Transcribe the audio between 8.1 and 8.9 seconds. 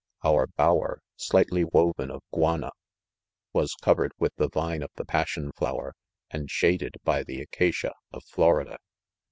of Florida.